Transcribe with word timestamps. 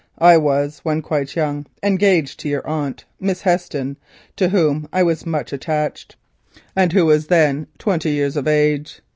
I 0.17 0.35
was, 0.35 0.79
when 0.79 1.03
quite 1.03 1.35
young, 1.35 1.67
engaged 1.83 2.39
to 2.39 2.49
your 2.49 2.65
aunt, 2.65 3.05
Miss 3.19 3.43
Heston, 3.43 3.97
to 4.35 4.49
whom 4.49 4.89
I 4.91 5.03
was 5.03 5.27
much 5.27 5.53
attached, 5.53 6.15
and 6.75 6.91
who 6.91 7.05
was 7.05 7.27
then 7.27 7.67
twenty 7.77 8.09
years 8.09 8.35
of 8.35 8.47
age. 8.47 9.01